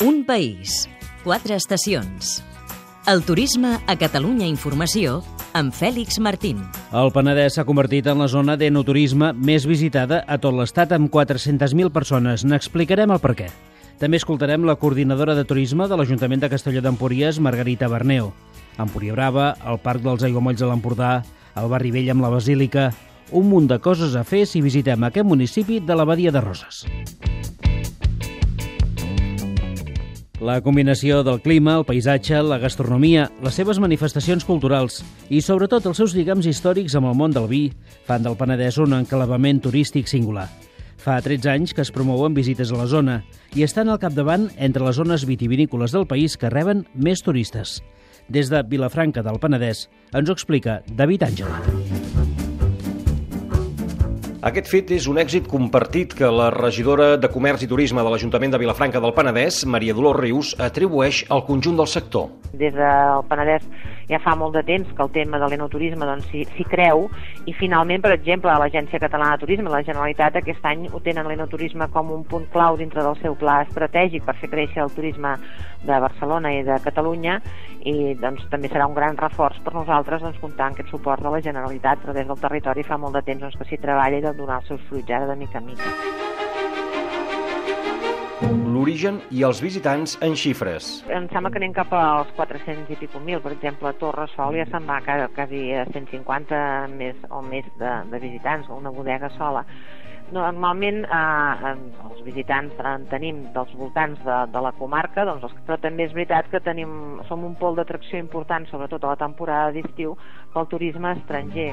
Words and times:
Un 0.00 0.24
país, 0.24 0.88
quatre 1.24 1.54
estacions. 1.54 2.38
El 3.04 3.20
turisme 3.20 3.74
a 3.84 3.96
Catalunya 4.00 4.46
Informació 4.48 5.18
amb 5.52 5.74
Fèlix 5.76 6.16
Martín. 6.24 6.62
El 6.96 7.12
Penedès 7.12 7.58
s'ha 7.58 7.66
convertit 7.68 8.08
en 8.08 8.22
la 8.22 8.28
zona 8.32 8.54
d'enoturisme 8.56 9.34
més 9.36 9.66
visitada 9.68 10.22
a 10.24 10.38
tot 10.40 10.56
l'estat 10.56 10.94
amb 10.96 11.12
400.000 11.12 11.92
persones. 11.92 12.46
N'explicarem 12.48 13.12
el 13.12 13.20
per 13.20 13.34
què. 13.42 13.50
També 14.00 14.16
escoltarem 14.16 14.64
la 14.64 14.78
coordinadora 14.80 15.34
de 15.36 15.44
turisme 15.44 15.84
de 15.84 16.00
l'Ajuntament 16.00 16.40
de 16.40 16.48
Castelló 16.48 16.80
d'Empúries, 16.80 17.36
Margarita 17.36 17.90
Berneu. 17.92 18.32
Empúria 18.80 19.12
Brava, 19.12 19.50
el 19.68 19.82
Parc 19.84 20.00
dels 20.06 20.24
Aiguamolls 20.24 20.64
de 20.64 20.70
l'Empordà, 20.70 21.18
el 21.60 21.68
Barri 21.68 21.92
Vell 21.92 22.14
amb 22.16 22.24
la 22.24 22.32
Basílica... 22.32 22.88
Un 23.30 23.44
munt 23.46 23.68
de 23.70 23.76
coses 23.78 24.16
a 24.18 24.24
fer 24.26 24.40
si 24.42 24.58
visitem 24.58 25.04
aquest 25.06 25.28
municipi 25.28 25.78
de 25.78 25.94
la 25.94 26.02
Badia 26.08 26.32
de 26.34 26.40
Roses. 26.42 26.80
La 30.40 30.62
combinació 30.64 31.18
del 31.20 31.42
clima, 31.44 31.74
el 31.76 31.84
paisatge, 31.84 32.38
la 32.40 32.56
gastronomia, 32.62 33.26
les 33.44 33.58
seves 33.60 33.76
manifestacions 33.76 34.46
culturals 34.48 35.02
i, 35.28 35.42
sobretot, 35.44 35.84
els 35.84 36.00
seus 36.00 36.14
lligams 36.16 36.48
històrics 36.48 36.96
amb 36.96 37.10
el 37.10 37.18
món 37.18 37.34
del 37.36 37.48
vi 37.50 37.60
fan 38.08 38.24
del 38.24 38.38
Penedès 38.40 38.80
un 38.80 38.96
enclavament 38.96 39.60
turístic 39.60 40.08
singular. 40.08 40.48
Fa 40.96 41.18
13 41.20 41.52
anys 41.52 41.76
que 41.76 41.84
es 41.84 41.92
promouen 41.92 42.32
visites 42.32 42.72
a 42.72 42.80
la 42.80 42.88
zona 42.88 43.20
i 43.52 43.68
estan 43.68 43.92
al 43.92 44.00
capdavant 44.00 44.48
entre 44.56 44.86
les 44.86 44.96
zones 44.96 45.28
vitivinícoles 45.28 45.92
del 45.92 46.08
país 46.08 46.40
que 46.40 46.52
reben 46.52 46.86
més 46.94 47.20
turistes. 47.20 47.82
Des 48.32 48.48
de 48.48 48.64
Vilafranca 48.64 49.20
del 49.20 49.40
Penedès 49.44 49.90
ens 50.14 50.24
ho 50.24 50.38
explica 50.40 50.80
David 50.88 51.28
Àngela. 51.28 51.99
Aquest 54.40 54.70
fet 54.72 54.88
és 54.96 55.04
un 55.04 55.18
èxit 55.20 55.44
compartit 55.52 56.14
que 56.16 56.28
la 56.32 56.46
regidora 56.54 57.10
de 57.20 57.28
Comerç 57.28 57.66
i 57.66 57.68
Turisme 57.68 58.00
de 58.00 58.08
l'Ajuntament 58.08 58.54
de 58.54 58.60
Vilafranca 58.62 59.02
del 59.04 59.12
Penedès, 59.12 59.66
Maria 59.68 59.92
Dolors 59.92 60.16
Rius, 60.16 60.54
atribueix 60.56 61.26
al 61.28 61.44
conjunt 61.44 61.76
del 61.76 61.90
sector. 61.92 62.30
Des 62.56 62.72
del 62.72 63.20
Penedès 63.28 63.66
ja 64.10 64.18
fa 64.24 64.32
molt 64.34 64.56
de 64.56 64.62
temps 64.66 64.88
que 64.96 65.04
el 65.04 65.12
tema 65.14 65.38
de 65.38 65.46
l'enoturisme 65.52 66.08
doncs, 66.08 66.26
s'hi 66.32 66.46
doncs, 66.48 66.70
creu 66.72 67.04
i 67.46 67.52
finalment, 67.54 68.00
per 68.02 68.14
exemple, 68.16 68.56
l'Agència 68.62 68.98
Catalana 68.98 69.36
de 69.36 69.44
Turisme, 69.44 69.70
la 69.70 69.84
Generalitat, 69.86 70.40
aquest 70.40 70.64
any 70.66 70.88
ho 70.90 71.02
tenen 71.04 71.28
l'enoturisme 71.28 71.86
com 71.94 72.10
un 72.10 72.24
punt 72.24 72.48
clau 72.50 72.80
dintre 72.80 73.04
del 73.06 73.20
seu 73.20 73.36
pla 73.38 73.60
estratègic 73.68 74.24
per 74.26 74.34
fer 74.40 74.50
créixer 74.50 74.82
el 74.82 74.94
turisme 74.96 75.36
de 75.84 76.00
Barcelona 76.00 76.52
i 76.56 76.64
de 76.66 76.80
Catalunya 76.82 77.38
i 77.86 78.16
doncs, 78.20 78.42
també 78.50 78.68
serà 78.68 78.88
un 78.88 78.96
gran 78.96 79.16
reforç 79.20 79.60
per 79.64 79.76
nosaltres 79.76 80.24
doncs, 80.24 80.40
comptar 80.42 80.66
amb 80.66 80.80
aquest 80.80 80.90
suport 80.92 81.22
de 81.22 81.30
la 81.32 81.40
Generalitat, 81.44 82.02
però 82.02 82.16
des 82.16 82.26
del 82.26 82.40
territori 82.40 82.84
fa 82.88 82.98
molt 82.98 83.14
de 83.16 83.22
temps 83.28 83.46
doncs, 83.46 83.56
que 83.60 83.68
s'hi 83.68 83.80
treballa 83.80 84.18
i 84.18 84.26
de 84.30 84.38
donar 84.38 84.62
els 84.62 84.72
seus 84.72 84.88
fruits 84.88 85.18
ara 85.20 85.28
de 85.30 85.38
mica 85.42 85.58
en 85.60 85.72
mica 85.74 86.18
l'origen 88.80 89.18
i 89.34 89.42
els 89.44 89.60
visitants 89.60 90.14
en 90.24 90.32
xifres. 90.38 90.86
Em 91.12 91.26
sembla 91.32 91.50
que 91.52 91.60
anem 91.60 91.74
cap 91.76 91.92
als 91.96 92.30
400 92.38 92.88
i 92.94 92.98
pico 93.00 93.20
mil, 93.20 93.42
per 93.44 93.52
exemple, 93.52 93.90
a 93.90 93.98
Torre 94.00 94.24
Sol 94.32 94.56
ja 94.56 94.64
se'n 94.70 94.86
va 94.88 95.00
quasi 95.04 95.62
a 95.76 95.84
150 95.90 96.60
més 96.94 97.18
o 97.28 97.42
més 97.44 97.66
de, 97.80 97.90
de 98.12 98.22
visitants, 98.22 98.70
una 98.72 98.92
bodega 98.94 99.28
sola. 99.36 99.66
Normalment 100.32 101.02
eh, 101.04 101.74
els 102.06 102.22
visitants 102.22 102.80
en 102.92 103.06
tenim 103.10 103.42
dels 103.56 103.74
voltants 103.76 104.22
de, 104.24 104.38
de 104.54 104.62
la 104.62 104.72
comarca, 104.78 105.26
doncs, 105.26 105.50
però 105.66 105.76
també 105.82 106.06
és 106.06 106.14
veritat 106.16 106.48
que 106.52 106.62
tenim, 106.62 107.20
som 107.28 107.44
un 107.44 107.58
pol 107.58 107.76
d'atracció 107.76 108.22
important, 108.22 108.68
sobretot 108.70 109.04
a 109.04 109.12
la 109.16 109.20
temporada 109.26 109.74
d'estiu, 109.76 110.16
pel 110.54 110.70
turisme 110.70 111.16
estranger. 111.18 111.72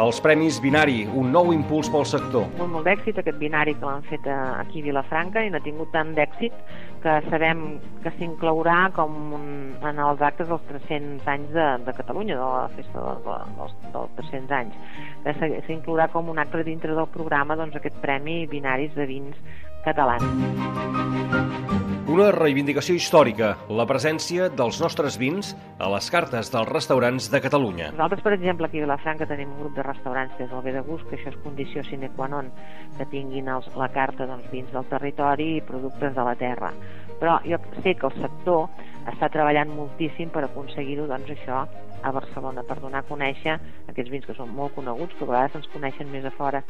Els 0.00 0.20
Premis 0.24 0.56
Binari, 0.64 1.02
un 1.20 1.28
nou 1.34 1.50
impuls 1.52 1.90
pel 1.92 2.06
sector. 2.08 2.46
Molt, 2.56 2.70
molt 2.72 2.86
d'èxit 2.88 3.18
aquest 3.20 3.36
binari 3.40 3.74
que 3.76 3.84
l'han 3.84 4.04
fet 4.08 4.24
aquí 4.32 4.80
a 4.80 4.86
Vilafranca 4.86 5.42
i 5.44 5.50
n'ha 5.52 5.60
tingut 5.60 5.90
tant 5.92 6.14
d'èxit 6.16 6.56
que 7.04 7.16
sabem 7.26 7.60
que 8.04 8.12
s'inclourà 8.16 8.78
com 8.96 9.12
un, 9.36 9.46
en 9.76 10.00
els 10.06 10.24
actes 10.24 10.48
dels 10.48 10.64
300 10.70 11.28
anys 11.34 11.52
de, 11.56 11.66
de 11.84 11.96
Catalunya, 11.98 12.38
de 12.40 12.48
la 12.48 12.68
festa 12.76 13.04
de, 13.06 13.16
de, 13.26 13.36
dels, 13.58 13.74
dels 13.96 14.14
300 14.22 14.56
anys, 14.60 15.66
s'inclourà 15.68 16.08
com 16.14 16.32
un 16.32 16.40
acte 16.40 16.64
dintre 16.64 16.96
del 16.96 17.10
programa 17.12 17.58
doncs, 17.60 17.76
aquest 17.76 18.00
Premi 18.04 18.46
Binaris 18.48 18.96
de 18.96 19.08
Vins 19.10 19.36
Catalans. 19.84 21.69
Una 22.10 22.32
reivindicació 22.34 22.96
històrica, 22.98 23.52
la 23.70 23.84
presència 23.86 24.48
dels 24.58 24.80
nostres 24.82 25.14
vins 25.20 25.52
a 25.78 25.86
les 25.92 26.08
cartes 26.10 26.48
dels 26.50 26.66
restaurants 26.66 27.28
de 27.30 27.38
Catalunya. 27.44 27.92
Nosaltres, 27.92 28.24
per 28.24 28.32
exemple, 28.34 28.66
aquí 28.66 28.80
a 28.80 28.82
Vilafranca 28.82 29.28
tenim 29.30 29.52
un 29.52 29.60
grup 29.60 29.76
de 29.76 29.84
restaurants 29.86 30.34
des 30.40 30.50
del 30.50 30.64
Bé 30.64 30.72
de 30.74 30.82
Gust, 30.88 31.06
que 31.06 31.14
això 31.20 31.30
és 31.30 31.38
condició 31.44 31.84
sine 31.86 32.10
qua 32.16 32.26
non, 32.32 32.50
que 32.98 33.06
tinguin 33.14 33.52
els, 33.54 33.70
la 33.78 33.92
carta 33.94 34.26
dels 34.26 34.50
vins 34.50 34.74
del 34.74 34.90
territori 34.90 35.52
i 35.60 35.62
productes 35.70 36.16
de 36.18 36.26
la 36.26 36.34
terra. 36.40 36.72
Però 37.22 37.38
jo 37.46 37.62
sé 37.84 37.94
que 37.94 38.10
el 38.10 38.18
sector 38.18 38.66
està 39.06 39.30
treballant 39.30 39.70
moltíssim 39.70 40.34
per 40.34 40.48
aconseguir-ho, 40.48 41.06
doncs 41.06 41.30
això, 41.36 41.62
a 42.02 42.16
Barcelona, 42.16 42.66
per 42.66 42.80
donar 42.82 43.04
a 43.04 43.06
conèixer 43.06 43.60
aquests 43.86 44.10
vins 44.10 44.26
que 44.26 44.34
són 44.34 44.50
molt 44.50 44.74
coneguts, 44.74 45.14
que 45.14 45.28
a 45.28 45.30
vegades 45.30 45.60
ens 45.62 45.70
coneixen 45.76 46.10
més 46.10 46.26
a 46.26 46.34
fora. 46.34 46.66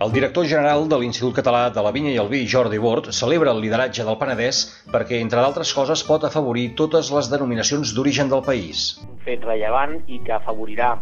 El 0.00 0.12
director 0.16 0.46
general 0.48 0.86
de 0.88 0.96
l'Institut 0.96 1.34
Català 1.36 1.66
de 1.76 1.82
la 1.84 1.90
Vinya 1.92 2.12
i 2.14 2.20
el 2.22 2.28
Vi, 2.32 2.38
Jordi 2.48 2.78
Bord, 2.80 3.10
celebra 3.12 3.52
el 3.52 3.58
lideratge 3.60 4.06
del 4.06 4.16
Penedès 4.16 4.60
perquè, 4.94 5.18
entre 5.20 5.42
d'altres 5.44 5.74
coses, 5.76 6.00
pot 6.08 6.22
afavorir 6.24 6.70
totes 6.78 7.10
les 7.12 7.28
denominacions 7.28 7.92
d'origen 7.92 8.32
del 8.32 8.40
país. 8.46 8.86
Un 9.04 9.18
fet 9.26 9.44
rellevant 9.44 9.98
i 10.08 10.22
que 10.24 10.32
afavorirà 10.38 10.94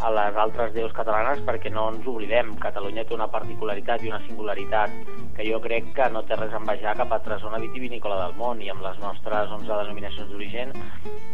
a 0.00 0.10
les 0.14 0.36
altres 0.40 0.72
deus 0.74 0.92
catalanes 0.96 1.42
perquè 1.46 1.70
no 1.72 1.88
ens 1.92 2.06
oblidem. 2.08 2.54
Catalunya 2.62 3.04
té 3.04 3.14
una 3.16 3.28
particularitat 3.32 4.04
i 4.04 4.12
una 4.12 4.22
singularitat 4.26 4.94
que 5.36 5.46
jo 5.46 5.60
crec 5.62 5.92
que 5.96 6.08
no 6.12 6.22
té 6.28 6.38
res 6.38 6.54
a 6.54 6.60
envejar 6.60 6.96
cap 6.98 7.12
altra 7.12 7.38
zona 7.42 7.60
vitivinícola 7.62 8.18
del 8.24 8.36
món 8.40 8.62
i 8.64 8.70
amb 8.72 8.84
les 8.84 8.98
nostres 9.02 9.52
11 9.58 9.68
denominacions 9.68 10.30
d'origen 10.30 10.72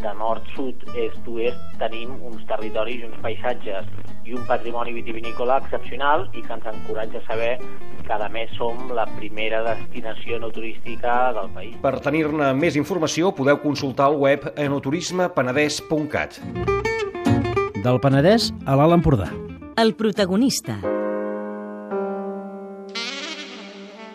de 0.02 0.12
nord, 0.18 0.46
sud, 0.56 0.82
est, 0.94 1.22
oest 1.30 1.62
tenim 1.80 2.16
uns 2.26 2.42
territoris 2.50 3.02
i 3.02 3.08
uns 3.08 3.18
paisatges 3.22 3.88
i 4.26 4.34
un 4.34 4.46
patrimoni 4.48 4.94
vitivinícola 4.96 5.60
excepcional 5.62 6.26
i 6.34 6.42
que 6.42 6.56
ens 6.56 6.66
encoratja 6.72 7.22
a 7.22 7.26
saber 7.28 7.52
que 8.06 8.14
a 8.14 8.30
més 8.32 8.50
som 8.58 8.90
la 8.94 9.06
primera 9.16 9.62
destinació 9.66 10.40
no 10.42 10.50
turística 10.54 11.32
del 11.36 11.50
país. 11.54 11.78
Per 11.82 11.96
tenir-ne 12.02 12.52
més 12.58 12.78
informació 12.78 13.32
podeu 13.34 13.58
consultar 13.62 14.10
el 14.12 14.20
web 14.26 14.50
enoturismepenedès.cat 14.54 16.95
del 17.86 18.00
Penedès 18.02 18.50
a 18.66 18.74
l'Alt 18.74 18.96
Empordà. 18.96 19.28
El 19.78 19.94
protagonista. 19.94 20.80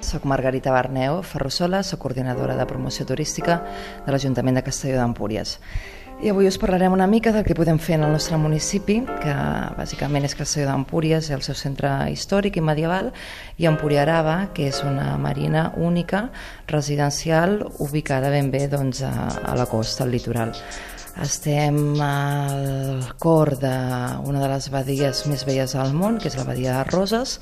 Soc 0.03 0.25
Margarita 0.27 0.73
Barneu 0.75 1.21
Ferrusola, 1.23 1.79
soc 1.87 2.01
coordinadora 2.03 2.57
de 2.59 2.67
promoció 2.67 3.07
turística 3.07 3.61
de 4.03 4.11
l'Ajuntament 4.11 4.59
de 4.59 4.65
Castelló 4.67 4.99
d'Empúries. 4.99 5.55
I 6.21 6.29
avui 6.29 6.45
us 6.45 6.59
parlarem 6.61 6.93
una 6.93 7.07
mica 7.07 7.31
del 7.33 7.45
que 7.47 7.55
podem 7.57 7.79
fer 7.81 7.95
en 7.95 8.03
el 8.05 8.11
nostre 8.13 8.37
municipi, 8.37 8.99
que 9.23 9.37
bàsicament 9.79 10.27
és 10.27 10.35
Castelló 10.37 10.67
d'Empúries, 10.67 11.31
el 11.31 11.41
seu 11.41 11.55
centre 11.55 11.95
històric 12.11 12.59
i 12.59 12.65
medieval, 12.67 13.13
i 13.57 13.71
Empúria 13.71 14.03
Arava, 14.03 14.35
que 14.53 14.67
és 14.67 14.83
una 14.83 15.15
marina 15.17 15.69
única, 15.79 16.27
residencial, 16.67 17.61
ubicada 17.79 18.29
ben 18.35 18.51
bé 18.51 18.67
doncs, 18.67 19.01
a, 19.07 19.13
a 19.47 19.55
la 19.55 19.65
costa, 19.71 20.03
al 20.03 20.11
litoral. 20.11 20.51
Estem 21.21 21.99
al 22.01 23.03
cor 23.21 23.53
d'una 23.61 24.41
de 24.41 24.47
les 24.49 24.67
badies 24.73 25.21
més 25.29 25.45
velles 25.45 25.75
del 25.77 25.93
món, 25.93 26.17
que 26.17 26.31
és 26.31 26.37
la 26.39 26.47
badia 26.47 26.79
de 26.79 26.85
Roses, 26.89 27.37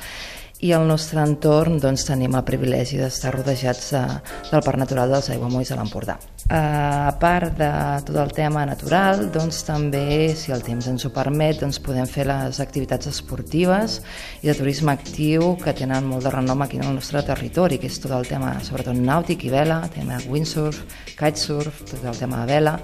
i 0.60 0.74
al 0.76 0.84
nostre 0.90 1.22
entorn 1.24 1.78
doncs, 1.80 2.04
tenim 2.04 2.34
el 2.36 2.44
privilegi 2.44 2.98
d'estar 3.00 3.32
rodejats 3.38 3.94
de, 3.96 4.02
del 4.50 4.64
Parc 4.66 4.82
Natural 4.82 5.14
dels 5.14 5.30
Aiguamolls 5.32 5.72
de 5.72 5.78
l'Empordà. 5.80 6.18
A 6.52 7.14
part 7.22 7.56
de 7.56 7.70
tot 8.10 8.18
el 8.20 8.34
tema 8.36 8.66
natural, 8.68 9.30
doncs 9.32 9.62
també, 9.64 10.34
si 10.36 10.52
el 10.52 10.66
temps 10.66 10.90
ens 10.92 11.08
ho 11.08 11.14
permet, 11.16 11.62
doncs 11.62 11.80
podem 11.86 12.10
fer 12.10 12.26
les 12.28 12.60
activitats 12.60 13.08
esportives 13.14 14.02
i 14.42 14.50
de 14.50 14.58
turisme 14.58 14.92
actiu 14.92 15.54
que 15.64 15.76
tenen 15.78 16.10
molt 16.10 16.28
de 16.28 16.34
renom 16.36 16.66
aquí 16.66 16.82
en 16.82 16.90
el 16.90 17.00
nostre 17.00 17.24
territori, 17.24 17.80
que 17.80 17.88
és 17.88 18.02
tot 18.04 18.12
el 18.18 18.28
tema, 18.28 18.58
sobretot 18.68 19.00
nàutic 19.00 19.48
i 19.48 19.54
vela, 19.56 19.86
tema 19.96 20.20
windsurf, 20.28 20.84
kitesurf, 21.16 21.86
tot 21.94 22.04
el 22.04 22.20
tema 22.20 22.44
de 22.44 22.52
vela, 22.52 22.76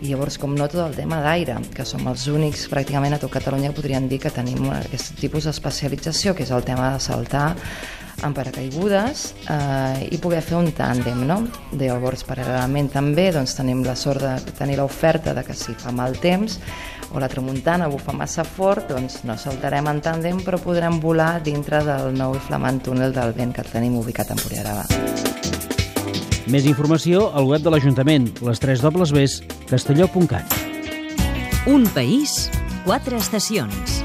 i 0.00 0.10
llavors, 0.10 0.38
com 0.38 0.54
no, 0.56 0.68
tot 0.68 0.82
el 0.84 0.96
tema 0.98 1.20
d'aire, 1.24 1.58
que 1.74 1.86
som 1.88 2.04
els 2.10 2.26
únics 2.28 2.66
pràcticament 2.72 3.16
a 3.16 3.20
tot 3.22 3.32
Catalunya 3.32 3.70
que 3.70 3.80
podrien 3.80 4.08
dir 4.10 4.20
que 4.22 4.32
tenim 4.34 4.68
aquest 4.74 5.14
tipus 5.20 5.48
d'especialització, 5.48 6.34
que 6.36 6.44
és 6.44 6.52
el 6.52 6.66
tema 6.66 6.92
de 6.94 7.00
saltar 7.00 7.46
amb 8.24 8.36
paracaigudes 8.36 9.26
eh, 9.52 10.08
i 10.12 10.18
poder 10.22 10.40
fer 10.44 10.56
un 10.58 10.70
tàndem, 10.76 11.24
no? 11.28 11.42
Llavors, 11.76 12.24
paral·lelament 12.28 12.88
també 12.94 13.28
doncs, 13.34 13.56
tenim 13.58 13.82
la 13.84 13.96
sort 13.98 14.24
de 14.24 14.54
tenir 14.56 14.78
l'oferta 14.80 15.34
de 15.36 15.44
que 15.44 15.56
si 15.56 15.76
fa 15.76 15.92
mal 15.92 16.16
temps 16.22 16.58
o 17.12 17.20
la 17.20 17.28
tramuntana 17.28 17.88
bufa 17.92 18.12
massa 18.16 18.44
fort, 18.44 18.88
doncs 18.90 19.22
no 19.28 19.36
saltarem 19.38 19.92
en 19.92 20.00
tàndem, 20.02 20.40
però 20.44 20.60
podrem 20.62 21.00
volar 21.00 21.36
dintre 21.44 21.84
del 21.86 22.16
nou 22.16 22.36
i 22.36 22.42
flamant 22.48 22.82
túnel 22.82 23.14
del 23.14 23.36
vent 23.36 23.54
que 23.56 23.68
tenim 23.68 24.00
ubicat 24.00 24.32
a 24.32 24.38
Empuriarava. 24.38 25.55
Més 26.46 26.66
informació 26.70 27.24
al 27.34 27.48
web 27.50 27.64
de 27.64 27.72
l'Ajuntament, 27.74 28.28
les 28.46 28.60
3 28.62 28.82
dobles 28.84 29.10
castelló.cat. 29.66 30.54
Un 31.66 31.88
país, 31.90 32.36
quatre 32.84 33.18
estacions. 33.18 33.98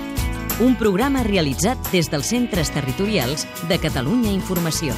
Un 0.65 0.73
programa 0.79 1.21
realitzat 1.27 1.77
des 1.93 2.09
dels 2.09 2.33
centres 2.33 2.73
territorials 2.73 3.45
de 3.69 3.77
Catalunya 3.81 4.33
Informació. 4.33 4.97